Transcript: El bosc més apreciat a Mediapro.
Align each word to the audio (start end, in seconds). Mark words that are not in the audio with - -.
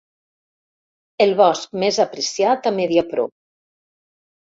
El 1.27 1.35
bosc 1.43 1.79
més 1.85 2.01
apreciat 2.07 2.73
a 2.73 2.75
Mediapro. 2.83 3.31